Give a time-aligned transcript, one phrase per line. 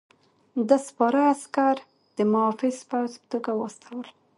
[0.67, 1.75] ده سپاره عسکر
[2.17, 4.07] د محافظ پوځ په توګه واستول.